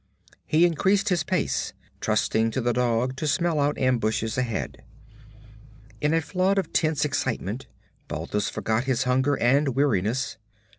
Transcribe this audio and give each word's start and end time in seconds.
He 0.47 0.65
increased 0.65 1.09
his 1.09 1.21
pace, 1.21 1.73
trusting 1.99 2.49
to 2.49 2.61
the 2.61 2.73
dog 2.73 3.15
to 3.17 3.27
smell 3.27 3.59
out 3.59 3.77
ambushes 3.77 4.35
ahead. 4.35 4.81
In 6.01 6.11
a 6.11 6.21
flood 6.21 6.57
of 6.57 6.73
tense 6.73 7.05
excitement 7.05 7.67
Balthus 8.07 8.49
forgot 8.49 8.85
his 8.85 9.03
hunger 9.03 9.35
and 9.35 9.75
weariness. 9.75 10.37